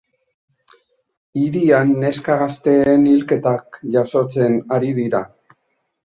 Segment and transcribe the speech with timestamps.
[1.41, 5.21] Hirian neska gazteen hilketak jazotzen ari dira.